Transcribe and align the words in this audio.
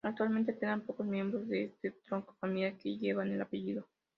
Actualmente 0.03 0.57
quedan 0.57 0.81
pocos 0.81 1.05
miembros 1.05 1.47
de 1.47 1.65
este 1.65 1.91
tronco 1.91 2.33
familiar 2.39 2.75
que 2.75 2.97
lleven 2.97 3.33
el 3.33 3.41
apellido. 3.43 3.87